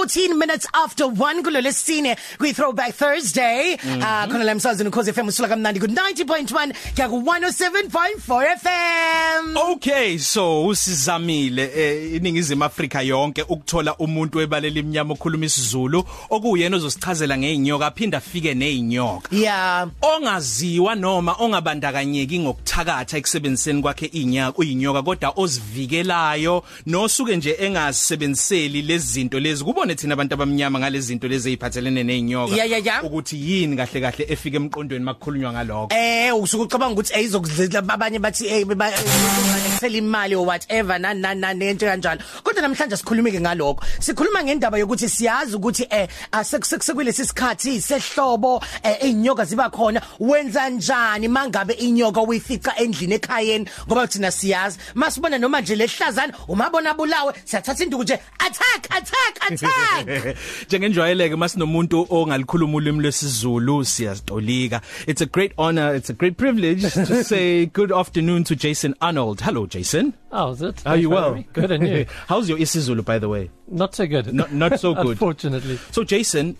[0.00, 3.76] 14 minutes after 1 kulolesine kwi throwback Thursday.
[3.84, 4.24] Mm -hmm.
[4.26, 10.18] uh khona la emsazweni ukhoze FM usula kamnandi ku 90.1 kya ku 107.4 FM Okay
[10.18, 17.86] so usizamile eh, iningizimu Afrika yonke ukuthola umuntu webalela iminyama okhuluma isiZulu okuyena ozosichazela ngeinyoka
[17.86, 27.36] aphinda afike nezinyoka Yeah ongaziwa noma ongabandakanyeki ngokuthakatha ekusebenziseni kwakhe inyaka uyinyoka kodwa ozivikelayo nosuke
[27.36, 32.70] nje engasebenziseli lezi zinto lezi kubone thina abantu abamnyama ngalezi zinto lezi eziphathelene nezinyoka Yeah,
[32.70, 33.04] yeah, yeah.
[33.04, 35.94] ukuthi yini kahle kahle efike emqondweni makukhulunywa ngalokho?
[35.94, 41.70] Eh usuke ucabanga ukuthi ayizokuzela abanye bathi eh banexela imali or whatever nani nani nani
[41.70, 42.20] into kanjalo.
[42.42, 43.84] Kodwa namhlanje sikhuluma ke ngalokho.
[44.00, 46.08] Sikhuluma ngendaba yokuthi siyazi ukuthi eh
[46.42, 50.00] sekusekulesi sikhathi sehlobo einyoka ziba khona.
[50.20, 53.66] Wenza njani mangabe inyoka uyifica endlini ekhayeni?
[53.86, 54.78] Ngoba thina siyazi.
[54.94, 59.79] Masibona noma nje lehlazana umabona bulawe siyathatha induku nje attack attack attack!
[60.66, 67.24] njengenjwayeleke masinomuntu ongalikhuluma ulimi lwesizulu siyazitolika it's a great honor it's a great privilege to
[67.30, 70.86] say good afternoon to Jason Arnold hello Jason Oh, is it?
[70.86, 71.46] are you well Me.
[71.52, 72.06] Good and you?
[72.28, 74.32] how's your isizulu by the way Not so good.
[74.34, 75.78] not not so good Unfortunately.
[75.90, 76.56] so Jason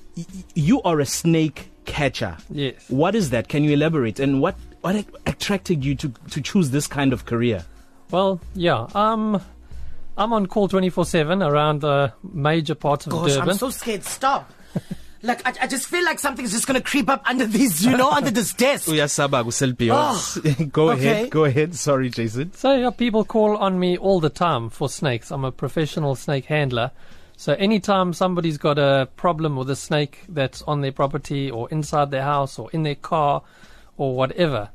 [0.55, 2.75] you are a snake catcher Yes.
[2.89, 6.86] what is that can you elaborate and what what attracted you to to choose this
[6.89, 7.64] kind of career
[8.11, 8.86] Well, yeah.
[8.95, 9.41] Um,
[10.21, 13.49] I'm on call 24/7 around the major parts of Gosh, Durban.
[13.51, 14.05] I'm so scared.
[14.05, 14.53] Stop.
[15.23, 18.11] Like I, I just feel like something's just gonna creep up under these, you know,
[18.11, 18.89] under this desk.
[18.93, 21.11] uyasaba kuselbio Oh, go okay.
[21.11, 24.89] ahead go ahead sorry Jason So yeah, people call on me all the time for
[24.89, 25.31] snakes.
[25.31, 26.91] I'm a professional snake handler.
[27.37, 32.11] So anytime somebody's got a problem with a snake that's on their property or inside
[32.11, 33.43] their house or in their car
[33.98, 34.71] or whatever,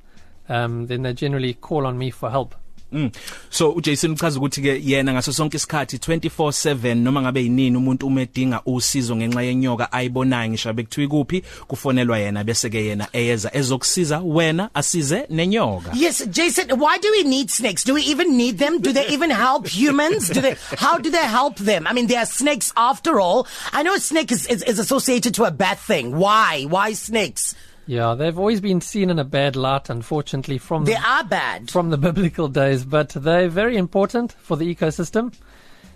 [0.48, 2.54] um, then they generally call on me for help.
[2.92, 3.12] Mm.
[3.50, 8.62] So uJason uchaza ukuthi ke yena ngaso sonke isikhathi 24/7 noma ngabe yinini umuntu umedinga
[8.66, 14.70] usizo ngenxa yenyoka ayibonayo ngisho bekuthiwa kuphi kufonelwa yena bese ke yena eyeza ezokusiza wena
[14.74, 15.92] asize nenyoka.
[15.94, 17.84] Yes, Jason, why do we need snakes?
[17.84, 18.80] Do we even need them?
[18.80, 20.30] Do they even help humans?
[20.30, 21.88] Do they how do they help them?
[21.88, 23.48] I mean, they are snakes after all.
[23.74, 26.16] I know a snake is is, is associated to a bad thing.
[26.18, 26.66] Why?
[26.70, 27.56] Why snakes?
[27.88, 31.70] Yeah, they've always been seen in a bad light, unfortunately, from They the, are bad.
[31.70, 35.34] from the biblical days, but they're very important for the ecosystem.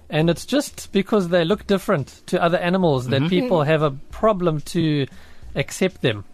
[0.09, 3.29] And it's just because they look different to other animals that Mm-hmm.
[3.29, 5.07] people have a problem to
[5.55, 6.25] accept them.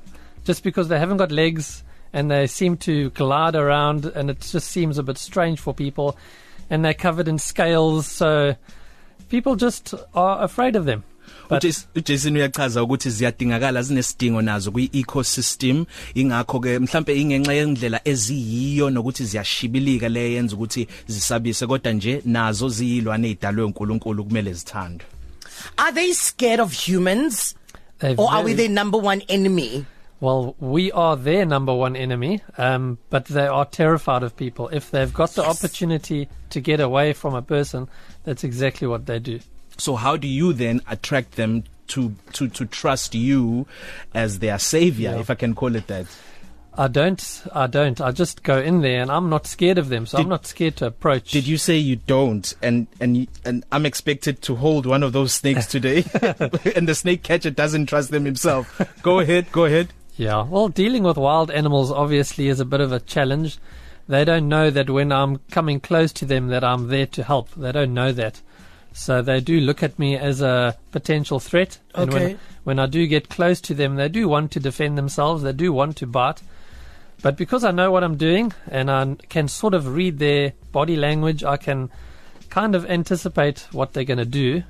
[0.44, 1.84] Just because they haven't got legs
[2.14, 6.18] and they seem to glide around, and it just seems a bit strange for people.
[6.70, 8.56] And they're covered in scales, so
[9.30, 11.04] people just are afraid of them.
[11.96, 20.10] UJason uyachaza ukuthi ziyadingakala zinesidingo nazo kwi-ecosystem ingakho ke mhlambe ingenxa yendlela eziyiyo nokuthi ziyashibilika
[20.10, 25.06] le yenza ukuthi zisabise kodwa nje nazo ziyilwane ezidalwe uNkulunkulu kumele zithandwe
[25.78, 27.56] Are they scared of humans?
[28.00, 29.86] they're Or are we very- their number one enemy?
[30.22, 34.70] Well, we are their number one enemy, um, but they are terrified of people.
[34.78, 35.52] If they've got the Yes.
[35.52, 37.88] opportunity to get away from a person,
[38.26, 39.40] that's exactly what they do.
[39.78, 43.68] So how do you then attract them to to to trust you
[44.14, 45.20] as their savior Yeah.
[45.20, 46.08] if I can call it that
[46.78, 48.02] I don't, I don't.
[48.02, 50.46] I just go in there and I'm not scared of them, so Did- I'm not
[50.46, 51.32] scared to approach.
[51.32, 55.32] Did you say you don't and and and I'm expected to hold one of those
[55.32, 56.04] snakes today
[56.76, 58.82] and the snake catcher doesn't trust them himself.
[59.02, 59.94] Go ahead, go ahead.
[60.18, 63.58] Yeah, well, dealing with wild animals obviously is a bit of a challenge.
[64.10, 67.52] They don't know that when I'm coming close to them that I'm there to help.
[67.56, 68.42] They don't know that.
[68.98, 71.80] So they do look at me as a potential threat.
[71.94, 72.26] And Okay.
[72.28, 75.44] when, when I do get close to them, they do want to defend themselves.
[75.44, 76.42] They do want to bite.
[77.22, 80.96] But because I know what I'm doing and I can sort of read their body
[80.96, 81.90] language, I can
[82.50, 84.64] kind of anticipate what they're going to do.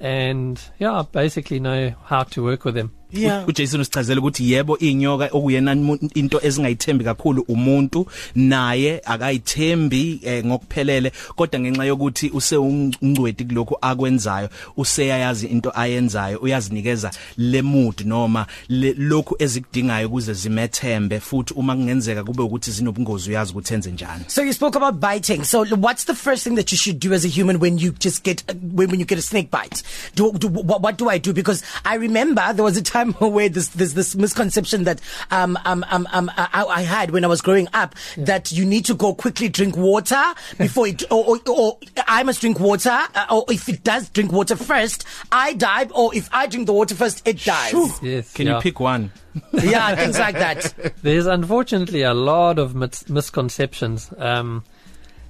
[0.00, 2.90] And yeah, I basically know how to work with them.
[3.12, 3.48] Yeah.
[3.48, 5.76] uJason usichazela ukuthi yebo inyoka okuyena
[6.14, 14.48] into ezingayithembi kakhulu umuntu naye akayithembi eh, ngokuphelele kodwa ngenxa yokuthi use ungcweti kuloko akwenzayo
[14.76, 22.42] useyayazi into ayenzayo uyazinikeza le mood noma lokhu ezikudingayo ukuze zimethembe futhi uma kungenzeka kube
[22.42, 25.44] ukuthi zinobungozi uyazi ukuthi enze njani So you spoke about biting.
[25.44, 28.22] So what's the first thing that you should do as a human when you just
[28.22, 29.82] get when, when you get a snake bite?
[30.14, 31.32] Do, do what, what do I do?
[31.32, 35.00] Because I remember there was a time where this this this misconception that
[35.30, 38.24] um um um, um I, I had when I was growing up yeah.
[38.24, 40.22] that you need to go quickly drink water
[40.58, 44.32] before it or, or, or I must drink water uh, or if it does drink
[44.32, 47.72] water first I die or if I drink the water first it dies.
[48.02, 48.32] Yes.
[48.32, 48.56] can yeah.
[48.56, 49.12] you pick one
[49.52, 50.74] yeah, things like that.
[51.02, 54.12] There's unfortunately a lot of mis- misconceptions.
[54.18, 54.64] Um,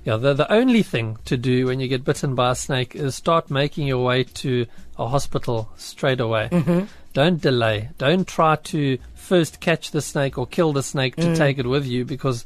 [0.05, 3.15] Yeah, the, the only thing to do when you get bitten by a snake is
[3.15, 4.67] start making your way to
[4.99, 6.49] a hospital straight away.
[6.51, 6.87] Mm-hmm.
[7.13, 7.91] Don't delay.
[7.99, 11.87] Don't try to first catch the snake or kill the snake to take it with
[11.87, 12.45] you because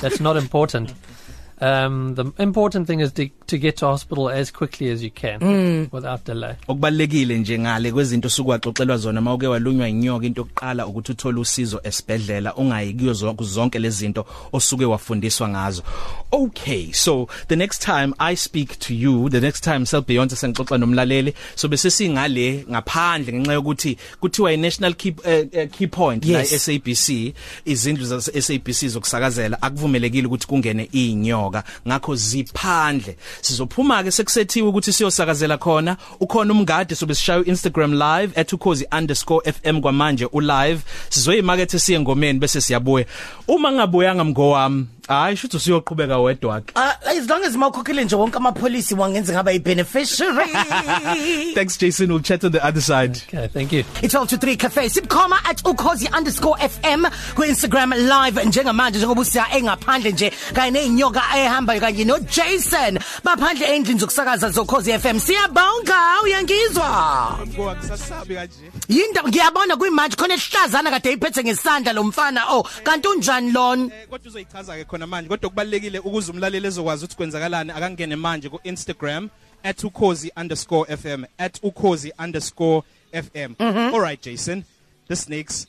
[0.00, 0.92] that's not important.
[1.60, 5.88] Um, the important thing is to, to get to hospital as quickly as you can
[5.92, 6.54] without delay.
[6.68, 12.54] okubalekile nje ngale kwezinto sukwaxoxelwa zona mawuke walunywa inyoka into yokuqala ukuthi uthole usizo esibhedlela
[12.54, 15.82] ungayikiyo zonke zonke lezi zinto osuke wafundiswa ngazo
[16.32, 20.78] okay so the next time i speak to you the next time sel beyond sengixoxa
[20.78, 26.38] nomlaleli so bese singale ngaphandle ngenxa yokuthi kuthiwa i-national key, uh, uh, key point la
[26.38, 26.64] Yes.
[26.64, 27.34] SABC
[27.64, 35.58] izindlu za SABC zokusakazela akuvumelekile ukuthi kungene inyoka ngakho ziphandle sizophuma ke sekusethiwe ukuthi siyosakazela
[35.58, 35.96] khona.
[36.20, 40.80] Ukhona umngadi sobe sishaya Instagram live @ukhozi_fm kwamanje u live
[41.10, 43.06] sizoyimakethe siye ngomeni bese siyabuya.
[43.48, 46.72] Uma ngingabuyanga mngowami hayi shuthu siyoqhubeka wedwa ke.
[46.76, 50.48] Uh, as long as mawukhokhele nje wonke amapolisi wangenza ngaba yi-beneficiary
[51.54, 52.08] thanks Jason.
[52.08, 53.16] We'll chat on the other side.
[53.28, 53.84] Okay, thank you.
[54.02, 60.12] i-12 to 3 cafe sibukhoma at ukhozi underscore fm ku-instagram live njengamanje njengoba usiya engaphandle
[60.12, 62.98] nje kanye ney'nyoka ehambayo kanye nojason.
[63.24, 67.38] Baphandle ey'ndlini zokusakaza zokhozi fm siyabonga uyangizwa?
[67.48, 68.54] Ngokusasabi kanje
[68.88, 72.44] yindaba ngiyabona kwimanje khona esihlazana kade iphethe ngesandla lo mfana.
[72.50, 77.04] Oh kanti unjani lona Eh, kodwa uzoyichaza ke khona manje kodwa kubalekile ukuze umlaleli ezokwazi
[77.04, 79.30] ukuthi kwenzakalani akangene manje ku Instagram
[79.64, 81.24] @ukhozi_fm
[81.62, 83.54] @ukhozi_fm
[83.94, 84.64] all right Jason
[85.08, 85.66] the snakes.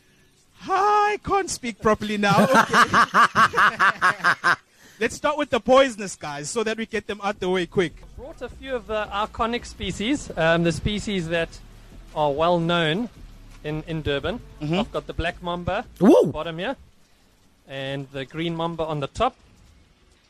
[0.68, 2.44] I can't speak properly now.
[2.44, 2.56] Okay.
[5.00, 7.94] Let's start with the poisonous guys so that we get them out the way quick.
[8.18, 11.48] Brought a few of the iconic species, um, the species that
[12.14, 13.08] are well known
[13.64, 14.42] in, in Durban.
[14.62, 16.26] I've got the black mamba Woo.
[16.26, 16.76] bottom here,
[17.70, 19.36] and the green mamba on the top.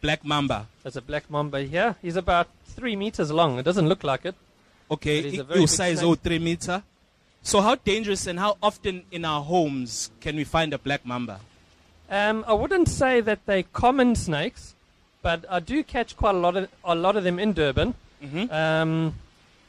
[0.02, 1.96] black mamba There's a black mamba here.
[2.02, 3.58] He's about three meters long.
[3.60, 4.36] It doesn't look like it.
[4.92, 6.20] okay big size snake.
[6.24, 6.84] 03 meter
[7.42, 11.40] so how dangerous and how often in our homes can we find a black mamba
[12.10, 14.74] Um, I wouldn't say that they're common snakes,
[15.22, 17.94] but I do catch quite a lot of a lot of them in Durban.
[18.24, 18.52] Mhm.
[18.52, 18.92] Um,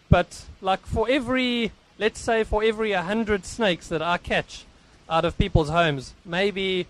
[0.09, 0.31] but
[0.63, 4.65] like for every, let's say for every hundred snakes that I catch
[5.09, 6.87] out of people's homes, maybe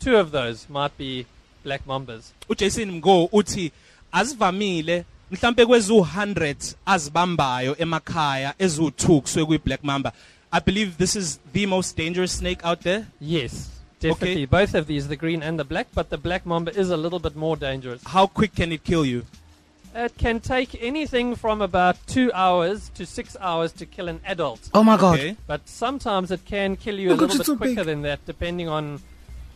[0.00, 1.26] two of those might be
[1.64, 2.32] black mambas.
[2.48, 3.72] uJason Mgo uthi
[4.12, 10.12] azivamile mhlambe kwezu 100 azibambayo emakhaya ezu2 kuswe kwi black mamba
[10.50, 13.68] i believe this is the most dangerous snake out there Yes,
[14.00, 14.46] definitely.
[14.46, 17.18] Both of these, the green and the black, but the black mamba is a little
[17.18, 18.02] bit more dangerous.
[18.04, 19.22] how quick can it kill you
[19.94, 24.60] It can take anything from about two hours to six hours to kill an adult.
[24.72, 27.40] oh my god okay But sometimes it can kill you a Oh, God, little bit
[27.40, 27.86] it's so quicker big.
[27.86, 29.00] than that, depending on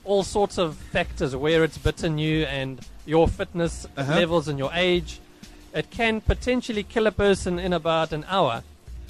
[0.04, 4.14] all sorts of factors, where it's bitten you and your fitness Uh-huh.
[4.14, 5.20] levels and your age.
[5.74, 8.62] It can potentially kill a person in about an hour.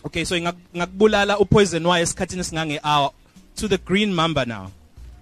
[0.04, 3.10] okay so ngakubulala upoison wayo esikhathini singange hour
[3.56, 4.70] to the green mamba now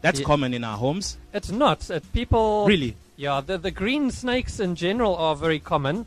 [0.03, 1.91] that's Ye- common in our homes It's not.
[1.91, 2.65] It, people.
[2.67, 6.07] really Yeah, the, the green snakes in general are very common,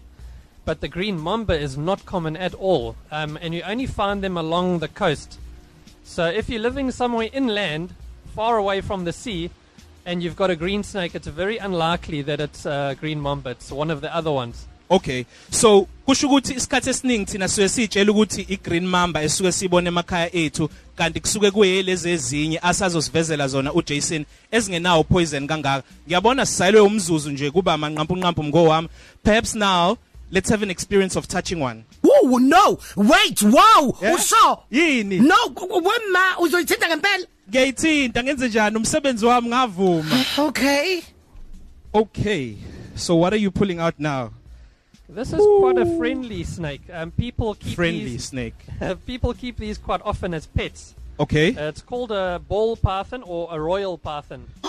[0.66, 2.96] but the green mamba is not common at all.
[3.12, 5.38] Um, and you only find them along the coast.
[6.04, 7.94] So if you're living somewhere inland,
[8.36, 9.50] far away from the sea,
[10.06, 13.52] and you've got a green snake, it's very unlikely that it's a green mamba.
[13.52, 14.68] It's one of the other ones.
[14.92, 20.36] Okay so kusho ukuthi isikhathi esiningi thina suke sitshela ukuthi igreen mamba esuke sibone emakhaya
[20.36, 27.52] ethu kanti kusuke kuyelezi ezinye asazosivezela zona uJason ezingenawo poison kangaka ngiyabona sisayilwe umzuzu nje
[27.52, 28.88] kuba manqampu nqampu ngowami
[29.24, 29.98] perhaps now
[30.32, 34.16] let's have an experience of touching one Woo, no wait wow Yeah.
[34.16, 35.36] usho yini no
[35.70, 41.02] wema uzoyithinta ngempela ngiyayithinta ngenze njani umsebenzi wami ngavuma okay
[41.94, 42.56] okay
[42.96, 44.30] so what are you pulling out now
[45.16, 46.82] This is quite a friendly snake.
[46.92, 48.24] Um, people keep friendly these.
[48.26, 48.56] snake
[49.06, 50.96] people keep these quite often as pets.
[51.20, 54.48] okay Uh, it's called a ball python or a royal python.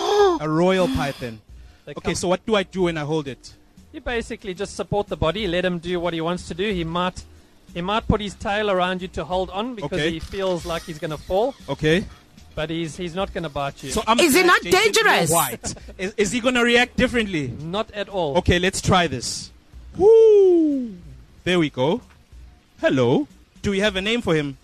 [0.45, 1.39] a royal python
[1.85, 3.53] They okay so what do I do when I hold it
[3.93, 6.67] You basically just support the body, let him do what he wants to do.
[6.73, 7.23] He might
[7.73, 10.11] he might put his tail around you to hold on because Okay.
[10.11, 12.05] he feels like he's going to fall, okay
[12.55, 13.91] but he's he's not going to bite you.
[13.91, 15.29] So I'm Is it glad not dangerous?
[15.31, 15.75] White.
[15.97, 17.47] Is, is he going to react differently?
[17.59, 18.37] not at all.
[18.37, 19.51] Okay, let's try this.
[19.97, 20.95] Woo!
[21.43, 22.01] There we go.
[22.81, 23.27] Hello.
[23.61, 24.57] Do we have a name for him?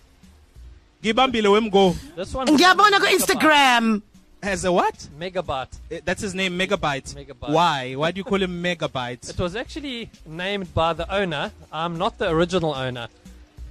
[1.02, 4.02] Gibambile Wemgo This one ngiyabona ku Instagram
[4.42, 5.08] has a what?
[5.18, 5.78] Megabyte.
[5.90, 7.14] Eh, That's his name, Megabyte.
[7.14, 7.50] Megabyte.
[7.52, 7.94] Why?
[7.94, 9.30] Why do you call him Megabyte?
[9.30, 11.52] It was actually named by the owner.
[11.72, 13.08] I'm not the original owner.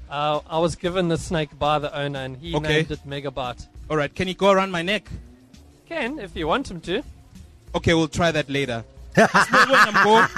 [0.10, 2.68] Uh, I was given the snake by the owner, and he Okay.
[2.68, 3.68] named it Megabyte.
[3.92, 5.10] All right, can he go around my neck?
[5.90, 7.04] Can if you want him to.
[7.76, 8.86] Okay, we'll try that later.
[9.16, 10.22] Sibona mgo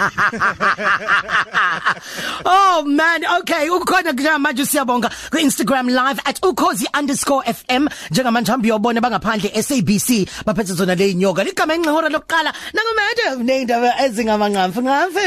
[2.45, 9.63] Oh man, okay, ukhona nje manje siyabonga ku Instagram live @ukhozi_fm njengamanje hambi uyobona bangaphandle
[9.63, 15.19] SABC baphethe zona le inyoka ligama enqihora lokuqala nangomede neindaba ezingamanqamfu ngamfu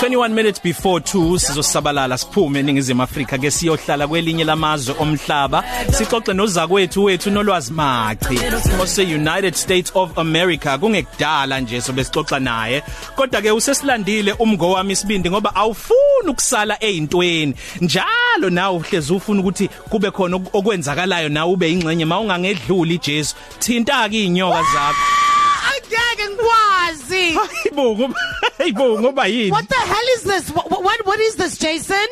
[0.00, 5.64] 21 minutes before 2 sizosabalala siphume eningizimu Afrika ke siyohlala kwelinye lamazwe omhlaba.
[5.92, 8.38] Sixoxe nozakwethu wethu nolwazi machi
[8.80, 10.78] ose United States of America.
[10.80, 12.82] Kungekudala nje sobe sixoxa naye.
[13.18, 19.68] Kodwa ke usesilandile umgo wami isibindi ngoba awufuni ukusala ezintweni njalo nawe uhlezi ufuna ukuthi
[19.90, 23.34] kube khona ok- okwenzakalayo nawe ube ingxenye mawungangedluli iJesu.
[23.58, 25.02] Thinta ke inyoka zakho
[25.70, 27.24] Angeke ngikwazi.
[27.34, 28.14] Hayibo
[28.58, 29.50] hayibo ngoba yini?
[29.50, 30.50] What the hell is this?
[30.54, 32.06] What what, what is this Jason?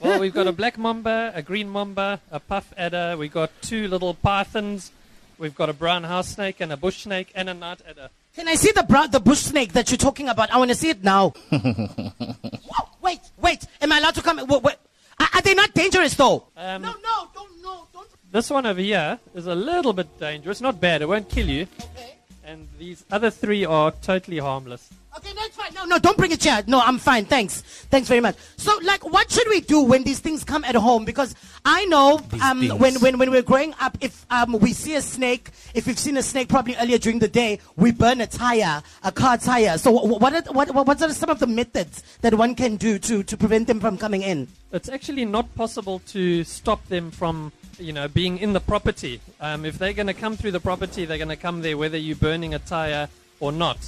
[0.00, 3.16] Well, we've got a black mamba, a green mamba, a puff adder.
[3.16, 4.90] We've got two little pythons.
[5.38, 8.10] We've got a brown house snake and a bush snake and a night adder.
[8.34, 10.50] Can I see the bra- the bush snake that you're talking about?
[10.52, 11.30] I want to see it now.
[11.50, 13.64] Whoa, wait, wait.
[13.80, 14.36] Am I allowed to come?
[14.36, 14.76] Wait, wait.
[15.20, 16.44] Are, are they not dangerous though?
[16.56, 18.08] Um, no, no, don't, no, don't.
[18.32, 20.60] This one over here is a little bit dangerous.
[20.60, 21.02] Not bad.
[21.02, 21.66] It won't kill you.
[21.78, 22.16] Okay.
[22.44, 24.90] And these other three are totally harmless.
[25.16, 25.72] Okay, that's fine.
[25.74, 26.60] No, no, don't bring it here.
[26.66, 27.24] No, I'm fine.
[27.24, 27.60] Thanks.
[27.62, 28.34] Thanks very much.
[28.56, 31.04] So, like, what should we do when these things come at home?
[31.04, 35.00] Because I know um, when, when, when we're growing up, if um, we see a
[35.02, 38.82] snake, if we've seen a snake probably earlier during the day, we burn a tire,
[39.04, 39.78] a car tire.
[39.78, 42.74] So, wh- what are, what, what, what are some of the methods that one can
[42.74, 44.48] do to, to prevent them from coming in?
[44.72, 49.20] It's actually not possible to stop them from, you know, being in the property.
[49.40, 51.96] Um, if they're going to come through the property, they're going to come there whether
[51.96, 53.78] you're burning a tire or not.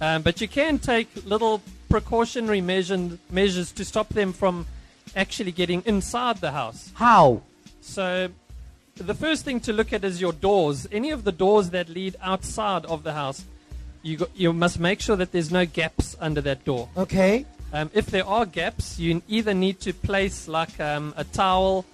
[0.00, 4.66] Um, but you can take little precautionary measure, measures to stop them from
[5.14, 6.90] actually getting inside the house.
[6.94, 7.42] How?
[7.80, 8.28] So,
[8.96, 10.86] the first thing to look at is your doors.
[10.90, 13.44] Any of the doors that lead outside of the house,
[14.02, 16.88] you, go, you must make sure that there's no gaps under that door.
[16.96, 17.46] Okay.
[17.72, 21.84] Um, if there are gaps, you either need to place like um, a towel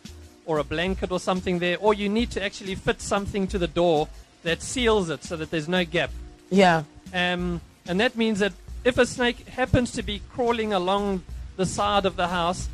[0.45, 3.69] or a blanket or something there, or you need to actually fit something to the
[3.69, 4.09] door
[4.43, 6.11] that seals it so that there's no gap.
[6.51, 6.85] Yeah.
[7.15, 8.53] Um, and that means that
[8.85, 11.23] if a snake happens to be crawling along
[11.57, 12.69] the side of the house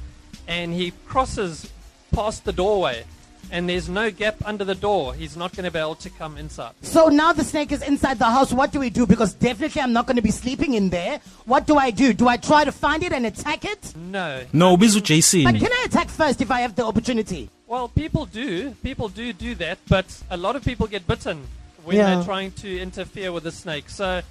[0.46, 1.70] and he crosses
[2.12, 3.04] past the doorway
[3.50, 6.36] and there's no gap under the door, he's not going to be able to come
[6.36, 6.72] inside.
[6.82, 8.52] So now the snake is inside the house.
[8.52, 9.06] What do we do?
[9.06, 11.20] Because definitely I'm not going to be sleeping in there.
[11.46, 12.12] What do I do?
[12.12, 13.94] Do I try to find it and attack it?
[13.96, 14.42] No.
[14.52, 17.48] no ubiza uJason But can I attack first if I have the opportunity?
[17.66, 18.70] Well, people do.
[18.82, 21.46] People do do that, but a lot of people get bitten
[21.84, 22.14] when Yeah.
[22.16, 23.88] they're trying to interfere with the snake.
[23.90, 24.22] So,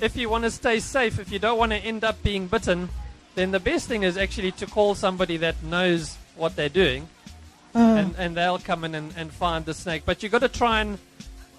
[0.00, 2.88] if you want to stay safe, if you don't want to end up being bitten,
[3.34, 7.08] then the best thing is actually to call somebody that knows what they're doing,
[7.74, 10.02] and, and they'll come in and, and find the snake.
[10.04, 10.98] But you got to try and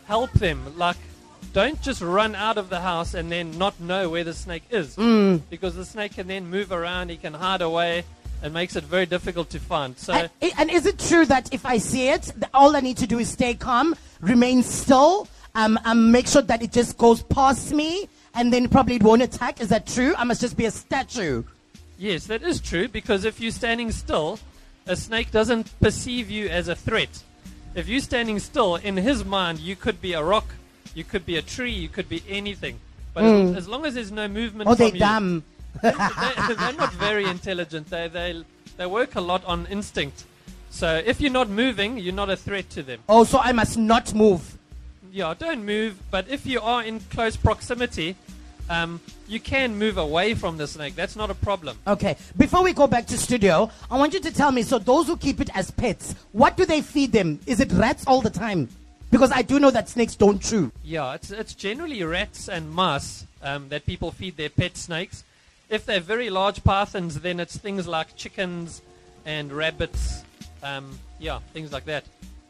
[0.05, 0.77] help them.
[0.77, 0.97] Like,
[1.53, 4.95] don't just run out of the house and then not know where the snake is,
[5.49, 7.09] because the snake can then move around.
[7.09, 8.03] He can hide away.
[8.43, 9.97] It makes it very difficult to find.
[9.97, 10.13] So.
[10.13, 13.19] And, and is it true that if I see it, all I need to do
[13.19, 18.09] is stay calm, remain still, um, um, make sure that it just goes past me,
[18.35, 19.61] and then probably it won't attack?
[19.61, 20.13] Is that true?
[20.17, 21.43] I must just be a statue.
[21.97, 24.39] Yes, that is true because if you're standing still,
[24.87, 27.23] a snake doesn't perceive you as a threat.
[27.75, 30.45] If you're standing still, in his mind, you could be a rock,
[30.93, 32.79] you could be a tree, you could be anything.
[33.13, 35.43] But as, as long as there's no movement Oh, from they you, dumb.
[35.81, 37.89] they, they're not very intelligent.
[37.89, 38.43] They, they,
[38.77, 40.25] they work a lot on instinct.
[40.69, 42.99] So if you're not moving, you're not a threat to them.
[43.07, 44.57] Oh, so I must not move.
[45.11, 45.99] Yeah, don't move.
[46.09, 48.15] But if you are in close proximity,
[48.69, 50.95] um, you can move away from the snake.
[50.95, 51.77] That's not a problem.
[51.87, 52.15] Okay.
[52.37, 54.63] Before we go back to studio, I want you to tell me.
[54.63, 57.39] So those who keep it as pets, what do they feed them?
[57.45, 58.69] Is it rats all the time?
[59.11, 60.71] Because I do know that snakes don't chew.
[60.83, 65.23] Yeah, it's, it's generally rats and mice um, that people feed their pet snakes.
[65.69, 68.81] If they're very large pythons, then it's things like chickens
[69.25, 70.23] and rabbits.
[70.63, 72.05] Um, yeah, things like that.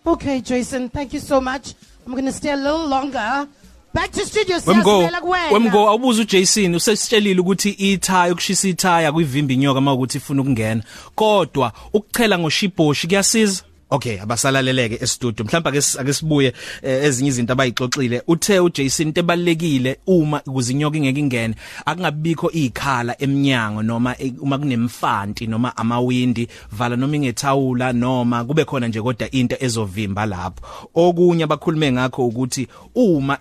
[0.05, 0.89] Okay, Jason.
[0.89, 1.73] Thank you so much.
[2.05, 3.47] I'm going to stay a little longer.
[3.93, 4.55] Back to studio.
[4.65, 5.51] Wemgo siyasibela kuwena.
[5.51, 10.83] wemgo awubuza uJason usesitshelile ukuthi ithaya ukushisa ithaya kwivimba inyoka mawukuthi ifuna ukungena
[11.15, 15.45] kodwa ukuchela ngoshiboshi kuyasiza Okay abasalaleleke e-studio.
[15.45, 18.21] Mhlawumbe ake si- ake sibuye eh, ezinye izinto abayixoxile.
[18.27, 25.47] Uthe uJason into ebalekile uma kuzinyoka ingeke ingene akungabikho ikhala eminyango noma e- uma kunemfanti
[25.47, 30.89] noma amawindi vala noma ingethawula noma kube khona nje kodwa into ezovimba lapho.
[30.95, 33.37] Okunye abakhulume ngakho ukuthi uma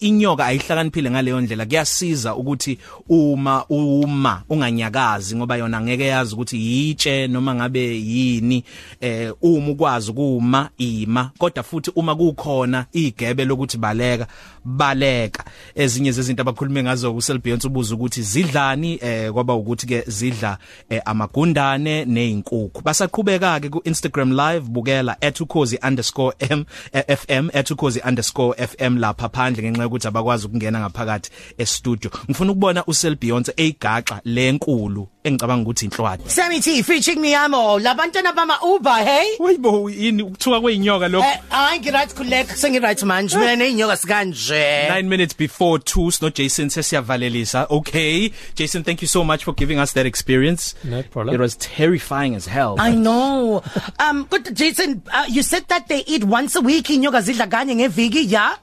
[0.00, 7.26] inyoka ayihlakaniphile ngaleyo ndlela kuyasiza ukuthi uma uma unganyakazi ngoba yona ngeke yazi ukuthi yitshe
[7.28, 8.64] noma ngabe yini
[9.00, 14.26] eh uma ukwazi kuma ima kodwa futhi uma kukhona igebe lokuthi baleka
[14.64, 15.44] baleka.
[15.74, 18.98] Ezinye zezinto abakhulume ngazo kuselbeyonce ubuza ukuthi zidlani?
[19.02, 26.64] Eh kwaba ukuthi ke zidla eh, amagundane nezinkukhu basaqhubeka ke ku Instagram live bukela @ukhozi_m
[26.92, 32.10] eh, fm @ukhozi_fm lapha phandle ngenxa yokuthi abakwazi ukungena ngaphakathi e-studio.
[32.30, 39.04] Ngifuna ukubona uselbeyonce eyigaxa lenkulu engicabanga ukuthi inhlwathi Sammy T featuring Miamo labantwana bama Uber
[39.04, 39.36] hey?
[39.38, 40.22] Wayibo yini?
[40.22, 43.38] Ukuthuka kweinyoka lokho Eh hayi ngiright khuleka sengiright manje.
[43.38, 44.88] Mina neinyoka sikanje.
[44.88, 47.66] 9 minutes before 2 no Jason sesiyavalelisa.
[47.70, 48.30] Okay.
[48.54, 50.74] Jason thank you so much for giving us that experience.
[50.84, 51.34] No problem.
[51.34, 52.76] it was terrifying as hell.
[52.78, 53.62] I know.
[53.98, 57.74] Um but Jason uh, you said that they eat once a week inyoka zidla kanye
[57.74, 58.56] ngeviki yeah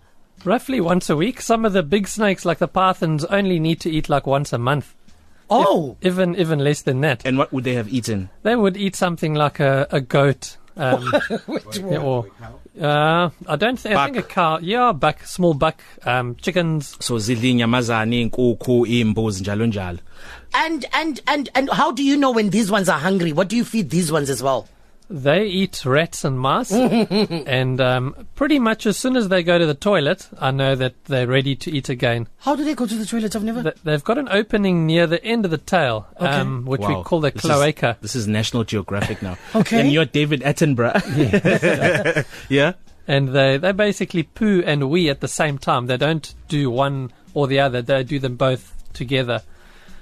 [0.46, 1.40] Roughly once a week.
[1.40, 4.58] Some of the big snakes, like the pythons, only need to eat like once a
[4.58, 4.94] month.
[5.50, 7.26] Oh Even even less than that.
[7.26, 10.58] and what would they have eaten They would eat something like a, a goat.
[10.76, 11.12] Um,
[11.76, 12.26] yeah, or
[12.82, 14.58] uh, I don't think I think a cow.
[14.60, 16.98] Yeah, buck, small buck, um, chickens.
[17.00, 20.00] so zidla inyamazana inkukhu imbuzi njalo njalo
[20.54, 23.56] and and and and how do you know when these ones are hungry what do
[23.56, 24.66] you feed these ones as well
[25.16, 29.66] They eat rats and mice, and um, pretty much as soon as they go to
[29.68, 32.28] the toilet, I know that they're ready to eat again.
[32.40, 35.06] How do they go to the toilet I've never Th- They've got an opening near
[35.06, 37.92] the end of the tail, um, which we call the This cloaca.
[37.92, 39.82] is, this is National Geographic now Okay.
[39.82, 42.74] and you're David Attenborough yeah
[43.08, 45.86] and they they basically poo and wee at the same time.
[45.86, 47.84] They don't do one or the other.
[47.84, 49.42] They do them both together.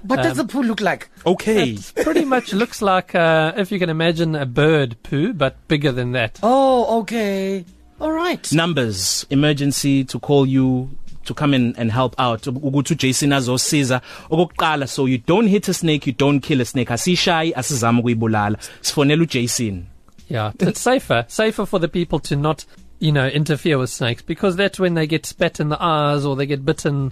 [0.03, 1.09] What does Um, the poo look like.
[1.25, 1.77] okay.
[2.03, 6.11] Pretty much looks like uh, if you can imagine a bird poo, but bigger than
[6.13, 6.39] that.
[6.43, 7.65] Oh okay.
[7.99, 8.51] All right.
[8.51, 9.25] Numbers.
[9.29, 10.89] Emergency to call you
[11.25, 12.41] to come in and help out.
[12.41, 14.01] Ukuthi uJason azosiza.
[14.31, 16.89] Okokuqala so you don't hit a snake you don't kill a snake.
[16.89, 18.57] Asishayi asizama ukuyibulala.
[18.81, 19.83] Sifonela uJason
[20.27, 22.65] Yeah, it's safer, safer for the people to not,
[22.99, 26.35] you know, interfere with snakes because that's when they get spat in the eyes or
[26.35, 27.11] they get bitten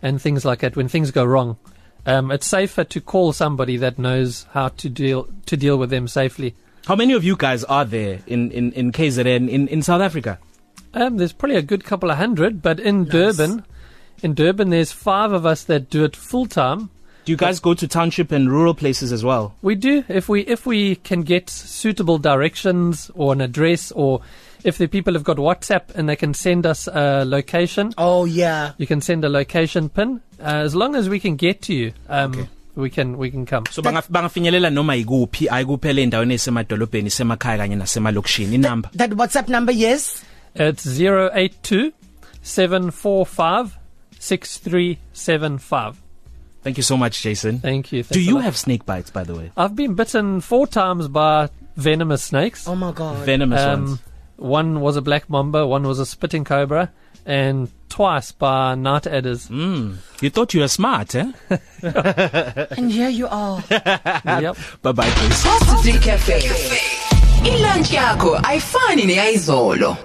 [0.00, 0.76] and things like that.
[0.76, 1.58] When things go wrong,
[2.06, 6.08] um, it's safer to call somebody that knows how to deal to deal with them
[6.08, 6.54] safely.
[6.86, 10.38] how many of you guys are there in in in KZN in in South Africa
[10.92, 13.64] Um, there's probably a good couple of hundred, but in Durban,
[14.22, 16.90] in Durban, there's five of us that do it full time.
[17.24, 20.40] do you guys go to township and rural places as well We do if we
[20.56, 24.20] if we can get suitable directions or an address, or
[24.64, 27.92] if the people have got WhatsApp and they can send us a location.
[27.98, 31.62] oh yeah You can send a location pin uh, as long as we can get
[31.62, 31.92] to you.
[32.08, 32.48] Um, Okay.
[32.76, 33.64] We can we can come.
[33.70, 39.72] so banga bangafinyelela noma yikuphi ayikuphela endaweni esemadolobheni semakhaya kanye nasemalokishini inamba that WhatsApp number
[39.72, 40.22] yes
[40.54, 41.92] It's zero eight two
[42.42, 43.76] seven four five
[44.18, 45.94] six three seven five.
[46.62, 48.02] thank you so much Jason Thank you.
[48.02, 48.44] do Thanks a you lot.
[48.44, 52.68] have snake bites by the way I've been bitten four times by venomous snakes.
[52.68, 53.98] oh my god venomous ones Um,
[54.40, 56.90] one was a black mamba, one was a spitting cobra,
[57.26, 59.48] and twice by night adders.
[59.48, 61.30] mm you thought you were smart eh
[62.76, 64.56] and here you are yep.
[64.82, 65.10] bye bye
[65.42, 66.40] Positive Cafe.
[67.44, 69.96] Ilunch yakho ayifani neyizolo.